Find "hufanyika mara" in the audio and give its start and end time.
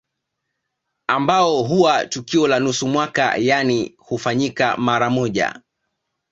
3.97-5.09